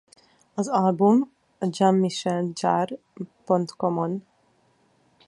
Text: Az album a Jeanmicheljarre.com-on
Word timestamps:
Az 0.53 0.67
album 0.67 1.31
a 1.59 1.67
Jeanmicheljarre.com-on 1.71 4.21